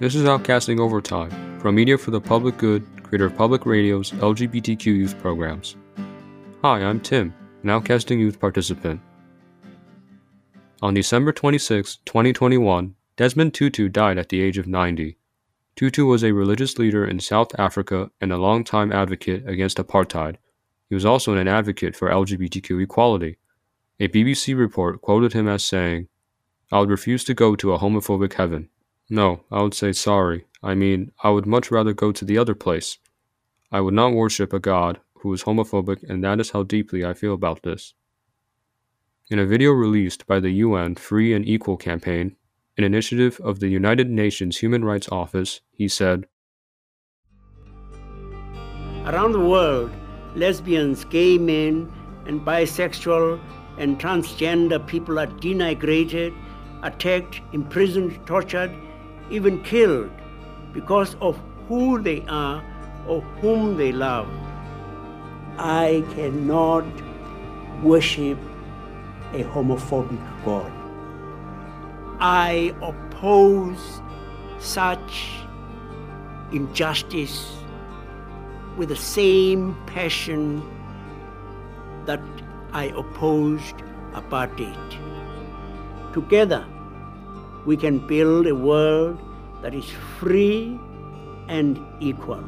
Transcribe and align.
This 0.00 0.16
is 0.16 0.24
Outcasting 0.24 0.80
Overtime, 0.80 1.60
from 1.60 1.76
Media 1.76 1.96
for 1.96 2.10
the 2.10 2.20
Public 2.20 2.58
Good, 2.58 2.84
creator 3.04 3.26
of 3.26 3.36
Public 3.36 3.64
Radio's 3.64 4.10
LGBTQ 4.10 4.86
youth 4.86 5.16
programs. 5.20 5.76
Hi, 6.62 6.82
I'm 6.82 6.98
Tim, 6.98 7.32
an 7.62 7.68
Outcasting 7.68 8.18
youth 8.18 8.40
participant. 8.40 9.00
On 10.82 10.94
December 10.94 11.30
26, 11.30 11.98
2021, 12.06 12.96
Desmond 13.14 13.54
Tutu 13.54 13.88
died 13.88 14.18
at 14.18 14.30
the 14.30 14.42
age 14.42 14.58
of 14.58 14.66
90. 14.66 15.16
Tutu 15.76 16.06
was 16.06 16.24
a 16.24 16.32
religious 16.32 16.76
leader 16.76 17.06
in 17.06 17.20
South 17.20 17.52
Africa 17.56 18.10
and 18.20 18.32
a 18.32 18.36
longtime 18.36 18.90
advocate 18.90 19.48
against 19.48 19.78
apartheid. 19.78 20.38
He 20.88 20.96
was 20.96 21.04
also 21.04 21.34
an 21.34 21.46
advocate 21.46 21.94
for 21.94 22.10
LGBTQ 22.10 22.82
equality. 22.82 23.38
A 24.00 24.08
BBC 24.08 24.58
report 24.58 25.00
quoted 25.00 25.34
him 25.34 25.46
as 25.46 25.64
saying, 25.64 26.08
I 26.72 26.80
would 26.80 26.90
refuse 26.90 27.22
to 27.24 27.34
go 27.34 27.54
to 27.54 27.72
a 27.72 27.78
homophobic 27.78 28.32
heaven. 28.32 28.70
No, 29.10 29.44
I 29.50 29.62
would 29.62 29.74
say 29.74 29.92
sorry. 29.92 30.46
I 30.62 30.74
mean, 30.74 31.12
I 31.22 31.30
would 31.30 31.46
much 31.46 31.70
rather 31.70 31.92
go 31.92 32.10
to 32.12 32.24
the 32.24 32.38
other 32.38 32.54
place. 32.54 32.98
I 33.70 33.80
would 33.80 33.94
not 33.94 34.14
worship 34.14 34.52
a 34.52 34.58
God 34.58 35.00
who 35.18 35.32
is 35.32 35.44
homophobic, 35.44 36.08
and 36.08 36.22
that 36.24 36.40
is 36.40 36.50
how 36.50 36.62
deeply 36.62 37.04
I 37.04 37.12
feel 37.12 37.34
about 37.34 37.62
this. 37.62 37.94
In 39.30 39.38
a 39.38 39.46
video 39.46 39.72
released 39.72 40.26
by 40.26 40.40
the 40.40 40.50
UN 40.50 40.94
Free 40.96 41.32
and 41.32 41.46
Equal 41.46 41.76
campaign, 41.76 42.36
an 42.76 42.84
initiative 42.84 43.40
of 43.42 43.60
the 43.60 43.68
United 43.68 44.10
Nations 44.10 44.58
Human 44.58 44.84
Rights 44.84 45.08
Office, 45.10 45.60
he 45.70 45.88
said 45.88 46.26
Around 49.06 49.32
the 49.32 49.40
world, 49.40 49.92
lesbians, 50.34 51.04
gay 51.04 51.36
men, 51.36 51.92
and 52.26 52.40
bisexual 52.40 53.40
and 53.78 53.98
transgender 53.98 54.84
people 54.86 55.18
are 55.18 55.26
denigrated, 55.26 56.34
attacked, 56.82 57.40
imprisoned, 57.52 58.18
tortured, 58.26 58.74
even 59.30 59.62
killed 59.62 60.10
because 60.72 61.16
of 61.20 61.40
who 61.68 62.00
they 62.00 62.24
are 62.28 62.62
or 63.06 63.20
whom 63.40 63.76
they 63.76 63.92
love. 63.92 64.28
I 65.58 66.04
cannot 66.10 66.84
worship 67.82 68.38
a 69.32 69.44
homophobic 69.44 70.44
God. 70.44 70.72
I 72.20 72.74
oppose 72.82 74.00
such 74.58 75.30
injustice 76.52 77.56
with 78.76 78.88
the 78.88 78.96
same 78.96 79.76
passion 79.86 80.62
that 82.06 82.20
I 82.72 82.86
opposed 82.86 83.76
apartheid. 84.12 84.98
Together, 86.12 86.66
we 87.66 87.76
can 87.76 88.06
build 88.06 88.46
a 88.46 88.54
world 88.54 89.18
that 89.62 89.74
is 89.74 89.84
free 90.18 90.78
and 91.48 91.80
equal. 92.00 92.42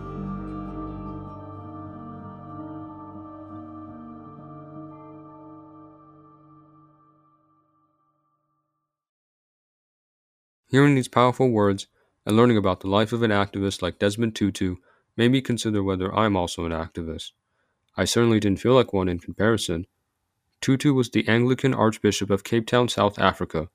Hearing 10.68 10.94
these 10.94 11.08
powerful 11.08 11.48
words 11.50 11.86
and 12.26 12.36
learning 12.36 12.56
about 12.56 12.80
the 12.80 12.88
life 12.88 13.12
of 13.12 13.22
an 13.22 13.30
activist 13.30 13.80
like 13.80 13.98
Desmond 13.98 14.34
Tutu 14.34 14.76
made 15.16 15.30
me 15.30 15.40
consider 15.40 15.82
whether 15.82 16.14
I'm 16.14 16.36
also 16.36 16.66
an 16.66 16.72
activist. 16.72 17.30
I 17.96 18.04
certainly 18.04 18.40
didn't 18.40 18.60
feel 18.60 18.74
like 18.74 18.92
one 18.92 19.08
in 19.08 19.18
comparison. 19.18 19.86
Tutu 20.60 20.92
was 20.92 21.08
the 21.08 21.26
Anglican 21.28 21.72
Archbishop 21.72 22.28
of 22.28 22.44
Cape 22.44 22.66
Town, 22.66 22.88
South 22.88 23.18
Africa, 23.18 23.68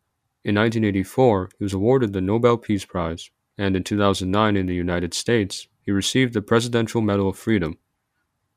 in 0.44 0.56
1984, 0.56 1.52
he 1.60 1.64
was 1.64 1.74
awarded 1.74 2.14
the 2.14 2.22
Nobel 2.22 2.58
Peace 2.58 2.84
Prize, 2.84 3.30
and 3.60 3.76
in 3.76 3.84
2009 3.84 4.58
in 4.58 4.66
the 4.66 4.74
United 4.74 5.14
States, 5.14 5.68
he 5.84 5.92
received 5.92 6.34
the 6.34 6.42
Presidential 6.42 7.02
Medal 7.02 7.30
of 7.30 7.38
Freedom. 7.38 7.78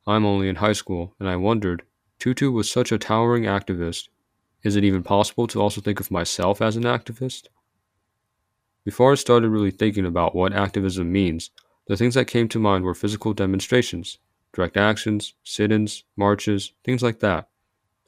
I'm 0.06 0.24
only 0.24 0.48
in 0.48 0.56
high 0.56 0.72
school, 0.72 1.14
and 1.20 1.28
I 1.28 1.36
wondered 1.36 1.82
Tutu 2.18 2.50
was 2.50 2.70
such 2.70 2.90
a 2.90 2.96
towering 2.96 3.44
activist. 3.44 4.08
Is 4.62 4.76
it 4.76 4.84
even 4.84 5.02
possible 5.02 5.46
to 5.48 5.60
also 5.60 5.82
think 5.82 6.00
of 6.00 6.10
myself 6.10 6.62
as 6.62 6.76
an 6.76 6.84
activist? 6.84 7.48
Before 8.84 9.12
I 9.12 9.16
started 9.16 9.50
really 9.50 9.70
thinking 9.70 10.06
about 10.06 10.34
what 10.34 10.54
activism 10.54 11.12
means, 11.12 11.50
the 11.86 11.98
things 11.98 12.14
that 12.14 12.26
came 12.26 12.48
to 12.48 12.58
mind 12.58 12.84
were 12.84 12.94
physical 12.94 13.34
demonstrations, 13.34 14.18
direct 14.54 14.78
actions, 14.78 15.34
sit 15.44 15.70
ins, 15.70 16.04
marches, 16.16 16.72
things 16.82 17.02
like 17.02 17.20
that. 17.20 17.48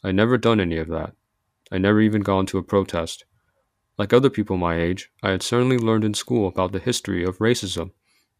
I'd 0.02 0.14
never 0.14 0.38
done 0.38 0.60
any 0.60 0.78
of 0.78 0.88
that. 0.88 1.12
I'd 1.70 1.82
never 1.82 2.00
even 2.00 2.22
gone 2.22 2.46
to 2.46 2.58
a 2.58 2.62
protest. 2.62 3.26
Like 3.98 4.12
other 4.12 4.30
people 4.30 4.56
my 4.56 4.78
age, 4.78 5.10
I 5.22 5.30
had 5.30 5.42
certainly 5.42 5.78
learned 5.78 6.04
in 6.04 6.14
school 6.14 6.48
about 6.48 6.72
the 6.72 6.78
history 6.78 7.24
of 7.24 7.38
racism, 7.38 7.92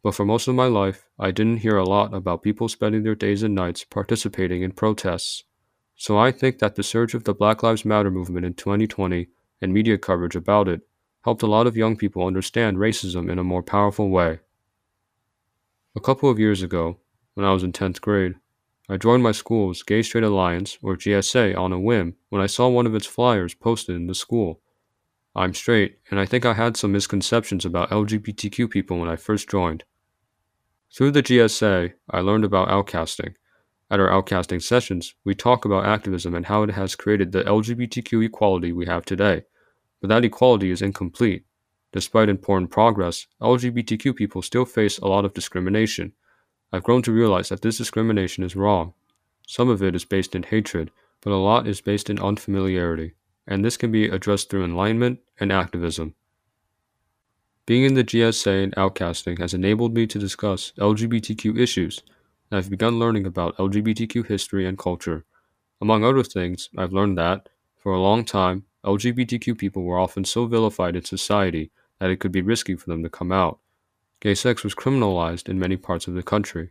but 0.02 0.14
for 0.14 0.24
most 0.24 0.48
of 0.48 0.54
my 0.54 0.66
life, 0.66 1.08
I 1.18 1.30
didn't 1.30 1.58
hear 1.58 1.78
a 1.78 1.88
lot 1.88 2.12
about 2.12 2.42
people 2.42 2.68
spending 2.68 3.02
their 3.02 3.14
days 3.14 3.42
and 3.42 3.54
nights 3.54 3.82
participating 3.82 4.62
in 4.62 4.72
protests. 4.72 5.44
So 5.96 6.18
I 6.18 6.30
think 6.30 6.58
that 6.58 6.74
the 6.74 6.82
surge 6.82 7.14
of 7.14 7.24
the 7.24 7.34
Black 7.34 7.62
Lives 7.62 7.84
Matter 7.84 8.10
movement 8.10 8.44
in 8.44 8.52
2020 8.52 9.28
and 9.62 9.72
media 9.72 9.96
coverage 9.96 10.36
about 10.36 10.68
it 10.68 10.82
helped 11.24 11.42
a 11.42 11.46
lot 11.46 11.66
of 11.66 11.76
young 11.76 11.96
people 11.96 12.26
understand 12.26 12.76
racism 12.76 13.30
in 13.30 13.38
a 13.38 13.44
more 13.44 13.62
powerful 13.62 14.10
way. 14.10 14.40
A 15.96 16.00
couple 16.00 16.30
of 16.30 16.38
years 16.38 16.62
ago, 16.62 16.98
when 17.32 17.46
I 17.46 17.52
was 17.52 17.62
in 17.62 17.72
10th 17.72 18.02
grade, 18.02 18.34
I 18.88 18.98
joined 18.98 19.22
my 19.22 19.32
school's 19.32 19.82
Gay 19.82 20.02
Straight 20.02 20.22
Alliance, 20.22 20.78
or 20.82 20.96
GSA, 20.96 21.56
on 21.56 21.72
a 21.72 21.80
whim 21.80 22.14
when 22.28 22.42
I 22.42 22.46
saw 22.46 22.68
one 22.68 22.86
of 22.86 22.94
its 22.94 23.06
flyers 23.06 23.54
posted 23.54 23.96
in 23.96 24.06
the 24.06 24.14
school. 24.14 24.60
I'm 25.38 25.52
straight, 25.52 25.98
and 26.10 26.18
I 26.18 26.24
think 26.24 26.46
I 26.46 26.54
had 26.54 26.78
some 26.78 26.92
misconceptions 26.92 27.66
about 27.66 27.90
LGBTQ 27.90 28.70
people 28.70 28.98
when 28.98 29.10
I 29.10 29.16
first 29.16 29.50
joined. 29.50 29.84
Through 30.90 31.10
the 31.10 31.22
GSA, 31.22 31.92
I 32.10 32.20
learned 32.20 32.46
about 32.46 32.70
outcasting. 32.70 33.34
At 33.90 34.00
our 34.00 34.08
outcasting 34.08 34.62
sessions, 34.62 35.14
we 35.24 35.34
talk 35.34 35.66
about 35.66 35.84
activism 35.84 36.34
and 36.34 36.46
how 36.46 36.62
it 36.62 36.70
has 36.70 36.96
created 36.96 37.32
the 37.32 37.44
LGBTQ 37.44 38.24
equality 38.24 38.72
we 38.72 38.86
have 38.86 39.04
today. 39.04 39.42
But 40.00 40.08
that 40.08 40.24
equality 40.24 40.70
is 40.70 40.80
incomplete. 40.80 41.44
Despite 41.92 42.30
important 42.30 42.70
progress, 42.70 43.26
LGBTQ 43.42 44.16
people 44.16 44.40
still 44.40 44.64
face 44.64 44.96
a 44.96 45.06
lot 45.06 45.26
of 45.26 45.34
discrimination. 45.34 46.12
I've 46.72 46.82
grown 46.82 47.02
to 47.02 47.12
realize 47.12 47.50
that 47.50 47.60
this 47.60 47.76
discrimination 47.76 48.42
is 48.42 48.56
wrong. 48.56 48.94
Some 49.46 49.68
of 49.68 49.82
it 49.82 49.94
is 49.94 50.06
based 50.06 50.34
in 50.34 50.44
hatred, 50.44 50.90
but 51.20 51.30
a 51.30 51.36
lot 51.36 51.68
is 51.68 51.82
based 51.82 52.08
in 52.08 52.18
unfamiliarity 52.18 53.15
and 53.46 53.64
this 53.64 53.76
can 53.76 53.92
be 53.92 54.08
addressed 54.08 54.50
through 54.50 54.64
enlightenment 54.64 55.20
and 55.38 55.52
activism. 55.52 56.14
Being 57.66 57.84
in 57.84 57.94
the 57.94 58.04
GSA 58.04 58.62
and 58.62 58.74
outcasting 58.76 59.38
has 59.40 59.52
enabled 59.52 59.94
me 59.94 60.06
to 60.06 60.18
discuss 60.18 60.72
LGBTQ 60.78 61.58
issues, 61.58 62.02
and 62.50 62.58
I've 62.58 62.70
begun 62.70 62.98
learning 62.98 63.26
about 63.26 63.56
LGBTQ 63.56 64.26
history 64.26 64.66
and 64.66 64.78
culture. 64.78 65.24
Among 65.80 66.04
other 66.04 66.22
things, 66.22 66.70
I've 66.78 66.92
learned 66.92 67.18
that, 67.18 67.48
for 67.76 67.92
a 67.92 68.00
long 68.00 68.24
time, 68.24 68.64
LGBTQ 68.84 69.58
people 69.58 69.82
were 69.82 69.98
often 69.98 70.24
so 70.24 70.46
vilified 70.46 70.94
in 70.94 71.04
society 71.04 71.72
that 71.98 72.10
it 72.10 72.20
could 72.20 72.32
be 72.32 72.42
risky 72.42 72.76
for 72.76 72.88
them 72.88 73.02
to 73.02 73.08
come 73.08 73.32
out. 73.32 73.58
Gay 74.20 74.34
sex 74.34 74.62
was 74.62 74.74
criminalized 74.74 75.48
in 75.48 75.58
many 75.58 75.76
parts 75.76 76.06
of 76.06 76.14
the 76.14 76.22
country. 76.22 76.70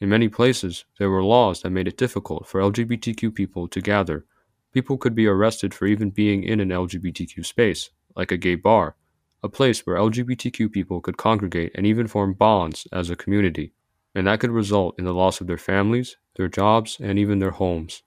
In 0.00 0.08
many 0.08 0.28
places, 0.28 0.84
there 0.98 1.10
were 1.10 1.22
laws 1.22 1.62
that 1.62 1.70
made 1.70 1.88
it 1.88 1.96
difficult 1.96 2.46
for 2.46 2.60
LGBTQ 2.60 3.34
people 3.34 3.68
to 3.68 3.80
gather 3.80 4.24
People 4.72 4.96
could 4.96 5.14
be 5.14 5.26
arrested 5.26 5.74
for 5.74 5.86
even 5.86 6.10
being 6.10 6.44
in 6.44 6.58
an 6.58 6.70
LGBTQ 6.70 7.44
space, 7.44 7.90
like 8.16 8.32
a 8.32 8.38
gay 8.38 8.54
bar, 8.54 8.96
a 9.42 9.48
place 9.48 9.86
where 9.86 9.96
LGBTQ 9.96 10.72
people 10.72 11.00
could 11.00 11.18
congregate 11.18 11.72
and 11.74 11.86
even 11.86 12.06
form 12.06 12.32
bonds 12.32 12.86
as 12.90 13.10
a 13.10 13.16
community, 13.16 13.72
and 14.14 14.26
that 14.26 14.40
could 14.40 14.50
result 14.50 14.94
in 14.98 15.04
the 15.04 15.12
loss 15.12 15.40
of 15.40 15.46
their 15.46 15.58
families, 15.58 16.16
their 16.36 16.48
jobs, 16.48 16.98
and 17.00 17.18
even 17.18 17.38
their 17.38 17.50
homes. 17.50 18.02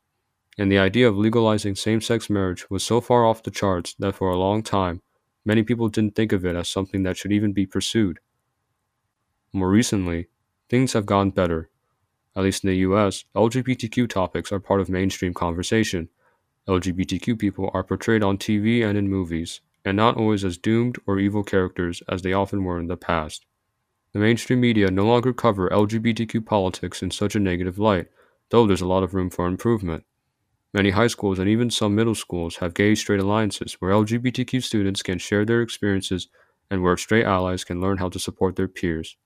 And 0.57 0.71
the 0.71 0.79
idea 0.79 1.07
of 1.07 1.17
legalizing 1.17 1.75
same 1.75 2.01
sex 2.01 2.29
marriage 2.29 2.69
was 2.69 2.83
so 2.83 2.99
far 2.99 3.25
off 3.25 3.43
the 3.43 3.51
charts 3.51 3.93
that 3.99 4.15
for 4.15 4.29
a 4.29 4.37
long 4.37 4.63
time, 4.63 5.01
many 5.43 5.61
people 5.61 5.89
didn't 5.89 6.15
think 6.15 6.31
of 6.31 6.45
it 6.45 6.55
as 6.55 6.69
something 6.69 7.03
that 7.03 7.17
should 7.17 7.31
even 7.31 7.53
be 7.53 7.65
pursued. 7.67 8.19
More 9.53 9.69
recently, 9.69 10.29
things 10.69 10.93
have 10.93 11.05
gone 11.05 11.29
better. 11.29 11.69
At 12.35 12.43
least 12.43 12.63
in 12.63 12.69
the 12.69 12.77
US, 12.77 13.25
LGBTQ 13.35 14.09
topics 14.09 14.51
are 14.51 14.59
part 14.59 14.81
of 14.81 14.89
mainstream 14.89 15.33
conversation 15.33 16.09
LGBTQ 16.67 17.37
people 17.37 17.69
are 17.73 17.83
portrayed 17.83 18.23
on 18.23 18.37
TV 18.37 18.83
and 18.83 18.97
in 18.97 19.07
movies, 19.07 19.61
and 19.83 19.95
not 19.95 20.17
always 20.17 20.43
as 20.43 20.57
doomed 20.57 20.97
or 21.05 21.19
evil 21.19 21.43
characters 21.43 22.01
as 22.09 22.23
they 22.23 22.33
often 22.33 22.63
were 22.63 22.79
in 22.79 22.87
the 22.87 22.97
past. 22.97 23.45
The 24.13 24.19
mainstream 24.19 24.61
media 24.61 24.89
no 24.89 25.05
longer 25.05 25.31
cover 25.31 25.69
LGBTQ 25.69 26.45
politics 26.45 27.03
in 27.03 27.11
such 27.11 27.35
a 27.35 27.39
negative 27.39 27.77
light, 27.77 28.07
though 28.49 28.65
there's 28.65 28.81
a 28.81 28.87
lot 28.87 29.03
of 29.03 29.13
room 29.13 29.29
for 29.29 29.45
improvement. 29.45 30.05
Many 30.73 30.89
high 30.89 31.07
schools 31.07 31.37
and 31.37 31.47
even 31.47 31.69
some 31.69 31.93
middle 31.93 32.15
schools 32.15 32.57
have 32.57 32.73
gay 32.73 32.95
straight 32.95 33.19
alliances 33.19 33.73
where 33.73 33.91
LGBTQ 33.91 34.63
students 34.63 35.03
can 35.03 35.19
share 35.19 35.45
their 35.45 35.61
experiences 35.61 36.29
and 36.71 36.81
where 36.81 36.97
straight 36.97 37.25
allies 37.25 37.63
can 37.63 37.79
learn 37.79 37.97
how 37.97 38.09
to 38.09 38.19
support 38.19 38.55
their 38.55 38.67
peers. 38.67 39.17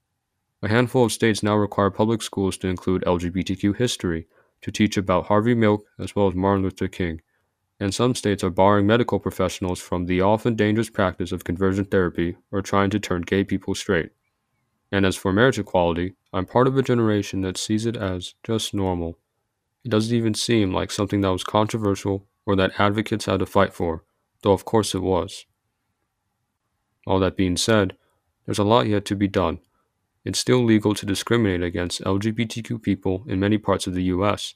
A 0.61 0.67
handful 0.67 1.05
of 1.05 1.13
states 1.13 1.41
now 1.41 1.55
require 1.55 1.89
public 1.89 2.21
schools 2.21 2.57
to 2.57 2.67
include 2.67 3.03
LGBTQ 3.03 3.77
history, 3.77 4.27
to 4.61 4.71
teach 4.71 4.97
about 4.97 5.27
Harvey 5.27 5.55
Milk 5.55 5.85
as 5.97 6.15
well 6.15 6.27
as 6.27 6.35
Martin 6.35 6.63
Luther 6.63 6.87
King, 6.89 7.21
and 7.79 7.93
some 7.93 8.13
states 8.13 8.43
are 8.43 8.49
barring 8.49 8.85
medical 8.85 9.19
professionals 9.19 9.79
from 9.79 10.05
the 10.05 10.21
often 10.21 10.55
dangerous 10.55 10.89
practice 10.89 11.31
of 11.31 11.43
conversion 11.43 11.85
therapy 11.85 12.35
or 12.51 12.61
trying 12.61 12.89
to 12.89 12.99
turn 12.99 13.21
gay 13.21 13.43
people 13.43 13.73
straight. 13.73 14.11
And 14.91 15.05
as 15.05 15.15
for 15.15 15.31
marriage 15.31 15.59
equality, 15.59 16.15
I'm 16.33 16.45
part 16.45 16.67
of 16.67 16.77
a 16.77 16.83
generation 16.83 17.41
that 17.41 17.57
sees 17.57 17.85
it 17.85 17.95
as 17.95 18.33
just 18.43 18.73
normal. 18.73 19.17
It 19.85 19.89
doesn't 19.89 20.15
even 20.15 20.33
seem 20.33 20.73
like 20.73 20.91
something 20.91 21.21
that 21.21 21.31
was 21.31 21.43
controversial 21.43 22.27
or 22.45 22.55
that 22.57 22.79
advocates 22.79 23.25
had 23.25 23.39
to 23.39 23.45
fight 23.45 23.73
for, 23.73 24.03
though 24.41 24.51
of 24.51 24.65
course 24.65 24.93
it 24.93 25.01
was. 25.01 25.45
All 27.07 27.19
that 27.19 27.37
being 27.37 27.55
said, 27.55 27.95
there's 28.45 28.59
a 28.59 28.63
lot 28.63 28.87
yet 28.87 29.05
to 29.05 29.15
be 29.15 29.27
done. 29.27 29.59
It's 30.25 30.39
still 30.39 30.63
legal 30.63 30.93
to 30.95 31.05
discriminate 31.05 31.63
against 31.63 32.03
LGBTQ 32.03 32.81
people 32.81 33.23
in 33.27 33.39
many 33.39 33.57
parts 33.57 33.87
of 33.87 33.93
the 33.93 34.03
US, 34.03 34.55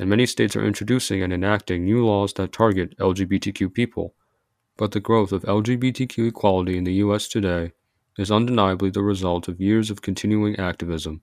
and 0.00 0.08
many 0.08 0.24
states 0.24 0.56
are 0.56 0.64
introducing 0.64 1.22
and 1.22 1.30
enacting 1.30 1.84
new 1.84 2.02
laws 2.02 2.32
that 2.32 2.52
target 2.52 2.96
LGBTQ 2.96 3.74
people. 3.74 4.14
But 4.78 4.92
the 4.92 4.98
growth 4.98 5.30
of 5.30 5.42
LGBTQ 5.42 6.26
equality 6.26 6.78
in 6.78 6.84
the 6.84 6.94
US 7.04 7.28
today 7.28 7.72
is 8.16 8.30
undeniably 8.30 8.88
the 8.88 9.02
result 9.02 9.46
of 9.46 9.60
years 9.60 9.90
of 9.90 10.00
continuing 10.00 10.56
activism. 10.56 11.20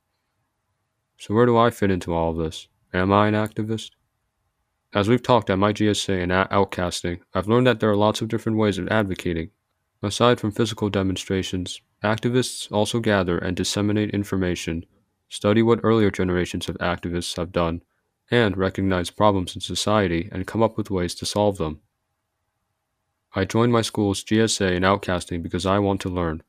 So, 1.17 1.33
where 1.33 1.47
do 1.47 1.57
I 1.57 1.71
fit 1.71 1.89
into 1.89 2.13
all 2.13 2.29
of 2.29 2.37
this? 2.37 2.67
Am 2.93 3.11
I 3.11 3.27
an 3.27 3.33
activist? 3.33 3.89
As 4.93 5.09
we've 5.09 5.23
talked 5.23 5.49
at 5.49 5.57
my 5.57 5.73
GSA 5.73 6.21
and 6.21 6.31
at 6.31 6.51
Outcasting, 6.51 7.21
I've 7.33 7.47
learned 7.47 7.65
that 7.65 7.79
there 7.79 7.89
are 7.89 7.95
lots 7.95 8.21
of 8.21 8.27
different 8.27 8.59
ways 8.59 8.77
of 8.77 8.87
advocating. 8.89 9.49
Aside 10.03 10.39
from 10.39 10.51
physical 10.51 10.91
demonstrations, 10.91 11.81
activists 12.03 12.71
also 12.71 12.99
gather 12.99 13.39
and 13.39 13.57
disseminate 13.57 14.11
information, 14.11 14.85
study 15.29 15.63
what 15.63 15.79
earlier 15.81 16.11
generations 16.11 16.69
of 16.69 16.77
activists 16.77 17.37
have 17.37 17.51
done, 17.51 17.81
and 18.29 18.57
recognize 18.57 19.09
problems 19.09 19.55
in 19.55 19.61
society 19.61 20.29
and 20.31 20.47
come 20.47 20.61
up 20.61 20.77
with 20.77 20.91
ways 20.91 21.15
to 21.15 21.25
solve 21.25 21.57
them. 21.57 21.81
I 23.35 23.45
joined 23.45 23.71
my 23.71 23.81
school's 23.81 24.23
GSA 24.23 24.71
in 24.71 24.83
Outcasting 24.83 25.43
because 25.43 25.65
I 25.65 25.79
want 25.79 26.01
to 26.01 26.09
learn, 26.09 26.43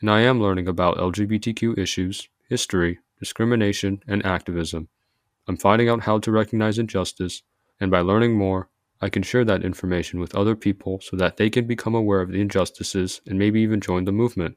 and 0.00 0.10
I 0.10 0.20
am 0.20 0.40
learning 0.40 0.68
about 0.68 0.96
LGBTQ 0.96 1.78
issues, 1.78 2.28
history, 2.48 2.98
discrimination, 3.18 4.02
and 4.08 4.24
activism. 4.24 4.88
I'm 5.46 5.56
finding 5.56 5.88
out 5.88 6.04
how 6.04 6.18
to 6.18 6.32
recognize 6.32 6.78
injustice, 6.78 7.42
and 7.78 7.90
by 7.90 8.00
learning 8.00 8.36
more, 8.36 8.68
I 9.00 9.08
can 9.08 9.22
share 9.22 9.44
that 9.44 9.64
information 9.64 10.20
with 10.20 10.34
other 10.34 10.54
people 10.54 11.00
so 11.00 11.16
that 11.16 11.36
they 11.36 11.48
can 11.48 11.66
become 11.66 11.94
aware 11.94 12.20
of 12.20 12.30
the 12.30 12.40
injustices 12.40 13.20
and 13.26 13.38
maybe 13.38 13.60
even 13.60 13.80
join 13.80 14.04
the 14.04 14.12
movement. 14.12 14.56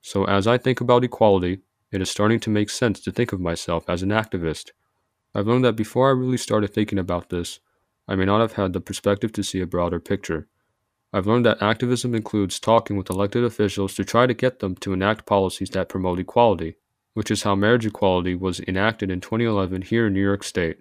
So, 0.00 0.24
as 0.24 0.46
I 0.46 0.58
think 0.58 0.80
about 0.80 1.04
equality, 1.04 1.60
it 1.90 2.00
is 2.00 2.10
starting 2.10 2.38
to 2.40 2.50
make 2.50 2.70
sense 2.70 3.00
to 3.00 3.12
think 3.12 3.32
of 3.32 3.40
myself 3.40 3.88
as 3.88 4.02
an 4.02 4.10
activist. 4.10 4.70
I've 5.36 5.46
learned 5.46 5.66
that 5.66 5.76
before 5.76 6.08
I 6.08 6.12
really 6.12 6.38
started 6.38 6.72
thinking 6.72 6.98
about 6.98 7.28
this, 7.28 7.60
I 8.08 8.14
may 8.14 8.24
not 8.24 8.40
have 8.40 8.54
had 8.54 8.72
the 8.72 8.80
perspective 8.80 9.32
to 9.32 9.42
see 9.42 9.60
a 9.60 9.66
broader 9.66 10.00
picture. 10.00 10.48
I've 11.12 11.26
learned 11.26 11.44
that 11.44 11.60
activism 11.60 12.14
includes 12.14 12.58
talking 12.58 12.96
with 12.96 13.10
elected 13.10 13.44
officials 13.44 13.94
to 13.96 14.04
try 14.04 14.26
to 14.26 14.32
get 14.32 14.60
them 14.60 14.76
to 14.76 14.94
enact 14.94 15.26
policies 15.26 15.68
that 15.70 15.90
promote 15.90 16.18
equality, 16.20 16.76
which 17.12 17.30
is 17.30 17.42
how 17.42 17.54
marriage 17.54 17.84
equality 17.84 18.34
was 18.34 18.60
enacted 18.60 19.10
in 19.10 19.20
2011 19.20 19.82
here 19.82 20.06
in 20.06 20.14
New 20.14 20.22
York 20.22 20.42
State. 20.42 20.78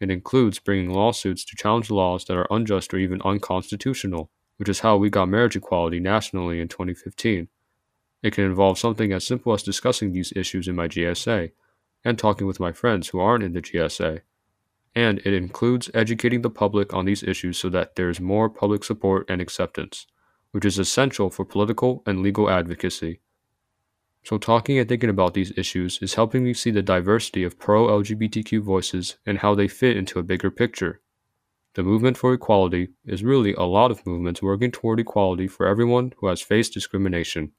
It 0.00 0.10
includes 0.10 0.58
bringing 0.58 0.88
lawsuits 0.88 1.44
to 1.44 1.54
challenge 1.54 1.90
laws 1.90 2.24
that 2.24 2.36
are 2.38 2.46
unjust 2.50 2.94
or 2.94 2.96
even 2.96 3.20
unconstitutional, 3.26 4.30
which 4.56 4.70
is 4.70 4.80
how 4.80 4.96
we 4.96 5.10
got 5.10 5.28
marriage 5.28 5.54
equality 5.54 6.00
nationally 6.00 6.62
in 6.62 6.68
2015. 6.68 7.48
It 8.22 8.32
can 8.32 8.44
involve 8.44 8.78
something 8.78 9.12
as 9.12 9.26
simple 9.26 9.52
as 9.52 9.62
discussing 9.62 10.12
these 10.12 10.32
issues 10.34 10.66
in 10.66 10.76
my 10.76 10.88
GSA 10.88 11.50
and 12.04 12.18
talking 12.18 12.46
with 12.46 12.60
my 12.60 12.72
friends 12.72 13.08
who 13.08 13.20
aren't 13.20 13.44
in 13.44 13.52
the 13.52 13.62
GSA. 13.62 14.20
And 14.94 15.18
it 15.24 15.34
includes 15.34 15.90
educating 15.92 16.42
the 16.42 16.50
public 16.50 16.94
on 16.94 17.04
these 17.04 17.22
issues 17.22 17.58
so 17.58 17.68
that 17.70 17.96
there 17.96 18.08
is 18.08 18.20
more 18.20 18.48
public 18.48 18.84
support 18.84 19.26
and 19.28 19.40
acceptance, 19.40 20.06
which 20.52 20.64
is 20.64 20.78
essential 20.78 21.30
for 21.30 21.44
political 21.44 22.02
and 22.06 22.22
legal 22.22 22.48
advocacy. 22.48 23.20
So, 24.24 24.38
talking 24.38 24.78
and 24.78 24.88
thinking 24.88 25.10
about 25.10 25.34
these 25.34 25.56
issues 25.56 26.00
is 26.02 26.14
helping 26.14 26.42
me 26.42 26.52
see 26.52 26.72
the 26.72 26.82
diversity 26.82 27.44
of 27.44 27.58
pro 27.58 27.86
LGBTQ 27.86 28.60
voices 28.60 29.18
and 29.24 29.38
how 29.38 29.54
they 29.54 29.68
fit 29.68 29.96
into 29.96 30.18
a 30.18 30.24
bigger 30.24 30.50
picture. 30.50 31.00
The 31.74 31.82
movement 31.82 32.16
for 32.16 32.32
equality 32.32 32.88
is 33.04 33.22
really 33.22 33.52
a 33.52 33.62
lot 33.62 33.90
of 33.90 34.06
movements 34.06 34.42
working 34.42 34.72
toward 34.72 34.98
equality 34.98 35.46
for 35.46 35.66
everyone 35.66 36.14
who 36.16 36.26
has 36.28 36.40
faced 36.40 36.72
discrimination. 36.72 37.52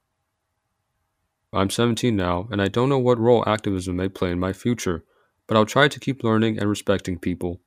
I'm 1.53 1.69
17 1.69 2.15
now, 2.15 2.47
and 2.51 2.61
I 2.61 2.67
don't 2.67 2.89
know 2.89 2.99
what 2.99 3.19
role 3.19 3.43
activism 3.47 3.95
may 3.95 4.09
play 4.09 4.31
in 4.31 4.39
my 4.39 4.53
future, 4.53 5.03
but 5.47 5.55
I'll 5.55 5.65
try 5.65 5.87
to 5.87 5.99
keep 5.99 6.23
learning 6.23 6.59
and 6.59 6.69
respecting 6.69 7.17
people. 7.17 7.61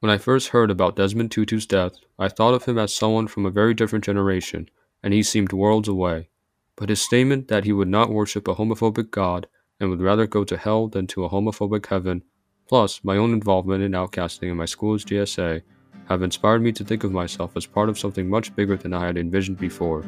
When 0.00 0.10
I 0.10 0.18
first 0.18 0.48
heard 0.48 0.70
about 0.70 0.96
Desmond 0.96 1.30
Tutu's 1.30 1.66
death, 1.66 1.94
I 2.18 2.28
thought 2.28 2.54
of 2.54 2.64
him 2.64 2.78
as 2.78 2.94
someone 2.94 3.26
from 3.26 3.46
a 3.46 3.50
very 3.50 3.72
different 3.74 4.04
generation, 4.04 4.68
and 5.02 5.14
he 5.14 5.22
seemed 5.22 5.52
worlds 5.52 5.88
away 5.88 6.28
but 6.76 6.88
his 6.88 7.00
statement 7.00 7.48
that 7.48 7.64
he 7.64 7.72
would 7.72 7.88
not 7.88 8.10
worship 8.10 8.48
a 8.48 8.54
homophobic 8.54 9.10
God 9.10 9.46
and 9.78 9.90
would 9.90 10.00
rather 10.00 10.26
go 10.26 10.44
to 10.44 10.56
hell 10.56 10.88
than 10.88 11.06
to 11.08 11.24
a 11.24 11.30
homophobic 11.30 11.86
heaven, 11.86 12.22
plus 12.68 13.00
my 13.04 13.16
own 13.16 13.32
involvement 13.32 13.82
in 13.82 13.92
outcasting 13.92 14.50
in 14.50 14.56
my 14.56 14.64
school's 14.64 15.04
GSA, 15.04 15.62
have 16.08 16.22
inspired 16.22 16.62
me 16.62 16.72
to 16.72 16.84
think 16.84 17.04
of 17.04 17.12
myself 17.12 17.56
as 17.56 17.66
part 17.66 17.88
of 17.88 17.98
something 17.98 18.28
much 18.28 18.54
bigger 18.54 18.76
than 18.76 18.92
I 18.92 19.06
had 19.06 19.16
envisioned 19.16 19.58
before. 19.58 20.04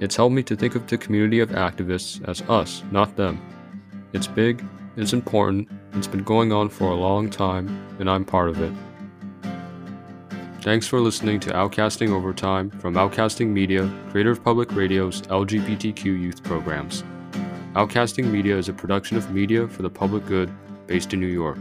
It's 0.00 0.16
helped 0.16 0.34
me 0.34 0.42
to 0.42 0.56
think 0.56 0.74
of 0.74 0.86
the 0.86 0.98
community 0.98 1.40
of 1.40 1.50
activists 1.50 2.26
as 2.28 2.42
us, 2.42 2.82
not 2.90 3.16
them. 3.16 3.40
It's 4.12 4.26
big, 4.26 4.64
it's 4.96 5.12
important, 5.12 5.68
it's 5.92 6.06
been 6.06 6.24
going 6.24 6.52
on 6.52 6.68
for 6.68 6.90
a 6.90 6.94
long 6.94 7.30
time, 7.30 7.68
and 7.98 8.10
I'm 8.10 8.24
part 8.24 8.48
of 8.48 8.60
it. 8.60 8.72
Thanks 10.62 10.86
for 10.86 10.98
listening 10.98 11.40
to 11.40 11.50
Outcasting 11.50 12.10
Overtime 12.10 12.70
from 12.70 12.94
Outcasting 12.94 13.48
Media, 13.48 13.92
creator 14.10 14.30
of 14.30 14.42
Public 14.42 14.72
Radio's 14.72 15.22
LGBTQ 15.22 16.04
youth 16.04 16.42
programs. 16.42 17.04
Outcasting 17.74 18.30
Media 18.30 18.56
is 18.56 18.68
a 18.68 18.72
production 18.72 19.16
of 19.16 19.30
media 19.30 19.68
for 19.68 19.82
the 19.82 19.90
public 19.90 20.24
good 20.26 20.50
based 20.86 21.12
in 21.12 21.20
New 21.20 21.26
York. 21.26 21.58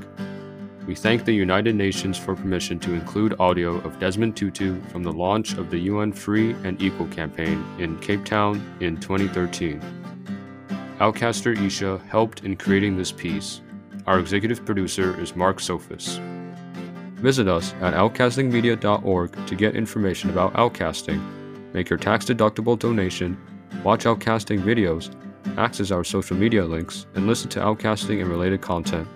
We 0.85 0.95
thank 0.95 1.23
the 1.23 1.31
United 1.31 1.75
Nations 1.75 2.17
for 2.17 2.35
permission 2.35 2.77
to 2.79 2.93
include 2.93 3.39
audio 3.39 3.75
of 3.75 3.97
Desmond 3.99 4.35
Tutu 4.35 4.81
from 4.89 5.01
the 5.01 5.13
launch 5.13 5.53
of 5.53 5.69
the 5.69 5.79
UN 5.79 6.11
Free 6.11 6.51
and 6.65 6.81
Equal 6.81 7.07
campaign 7.07 7.63
in 7.79 7.97
Cape 7.99 8.25
Town 8.25 8.61
in 8.81 8.99
2013. 8.99 9.79
Outcaster 10.99 11.57
Isha 11.57 12.01
helped 12.09 12.43
in 12.43 12.57
creating 12.57 12.97
this 12.97 13.13
piece. 13.13 13.61
Our 14.07 14.19
executive 14.19 14.65
producer 14.65 15.17
is 15.21 15.37
Mark 15.37 15.61
Sophus. 15.61 16.19
Visit 17.15 17.47
us 17.47 17.73
at 17.79 17.93
outcastingmedia.org 17.93 19.47
to 19.47 19.55
get 19.55 19.77
information 19.77 20.31
about 20.31 20.51
outcasting, 20.55 21.23
make 21.73 21.89
your 21.89 21.97
tax 21.97 22.25
deductible 22.25 22.77
donation, 22.77 23.37
watch 23.85 24.03
outcasting 24.03 24.59
videos, 24.59 25.15
access 25.57 25.91
our 25.91 26.03
social 26.03 26.35
media 26.35 26.65
links, 26.65 27.05
and 27.15 27.25
listen 27.25 27.49
to 27.51 27.61
outcasting 27.61 28.19
and 28.19 28.29
related 28.29 28.59
content. 28.59 29.07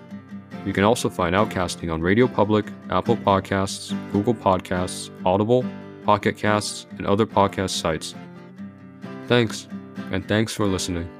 You 0.67 0.74
can 0.74 0.83
also 0.83 1.09
find 1.09 1.33
Outcasting 1.33 1.93
on 1.93 2.01
Radio 2.01 2.27
Public, 2.27 2.65
Apple 2.89 3.15
Podcasts, 3.15 3.95
Google 4.12 4.33
Podcasts, 4.33 5.09
Audible, 5.25 5.63
Pocket 6.03 6.36
Casts, 6.36 6.88
and 6.97 7.07
other 7.07 7.25
podcast 7.25 7.69
sites. 7.69 8.13
Thanks, 9.27 9.69
and 10.12 10.27
thanks 10.27 10.53
for 10.53 10.67
listening. 10.67 11.16